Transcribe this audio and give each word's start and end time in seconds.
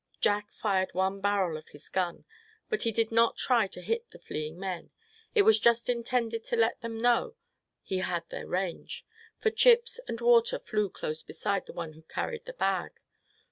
Jack 0.19 0.51
fired 0.51 0.95
one 0.95 1.21
barrel 1.21 1.57
of 1.57 1.69
his 1.69 1.87
gun, 1.87 2.25
but 2.69 2.81
he 2.81 2.91
did 2.91 3.11
not 3.11 3.37
try 3.37 3.67
to 3.67 3.81
hit 3.83 4.09
the 4.09 4.17
fleeing 4.17 4.59
men. 4.59 4.89
It 5.35 5.43
was 5.43 5.59
just 5.59 5.89
intended 5.89 6.43
to 6.45 6.55
let 6.55 6.81
them 6.81 6.99
know 6.99 7.35
he 7.83 7.99
had 7.99 8.27
their 8.31 8.47
range, 8.47 9.05
for 9.37 9.51
chips 9.51 9.99
and 10.07 10.19
water 10.19 10.57
flew 10.57 10.89
close 10.89 11.21
beside 11.21 11.67
the 11.67 11.73
one 11.73 11.93
who 11.93 12.01
carried 12.01 12.45
the 12.45 12.53
bag. 12.53 12.99